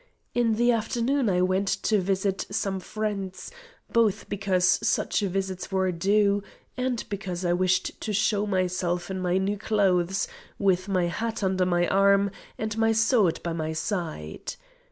[0.33, 3.51] In the afternoon I went to visit some friends,
[3.93, 6.41] both because such visits were due,
[6.75, 10.27] and because I wished to show myself in my new clothes,
[10.57, 14.55] with my hat under my arm and my sword by my side.